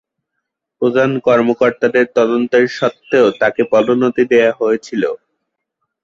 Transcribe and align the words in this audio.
প্রধান 0.81 1.11
কর্মকর্তাদের 1.19 2.05
তদন্তের 2.15 2.65
সত্ত্বেও 2.77 3.27
তাকে 3.41 3.61
পদোন্নতি 3.71 4.23
দেওয়া 4.31 4.51
হয়েছিল। 4.59 5.03